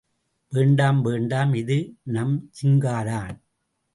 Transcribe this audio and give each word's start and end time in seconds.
வேண்டாம் 0.53 1.01
வேண்டாம் 1.01 1.53
இது 1.53 1.77
நம் 2.03 2.33
ஜின்காதான். 2.61 3.35